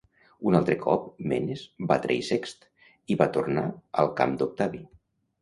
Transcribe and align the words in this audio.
Un 0.51 0.55
altre 0.59 0.77
cop, 0.85 1.03
Menes 1.31 1.65
va 1.91 1.97
trair 2.07 2.17
Sext 2.31 2.67
i 3.15 3.19
va 3.21 3.29
tornar 3.37 3.67
al 4.05 4.11
camp 4.23 4.35
d'Octavi. 4.43 4.85